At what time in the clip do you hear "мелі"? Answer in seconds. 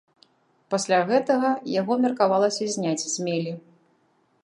3.29-3.51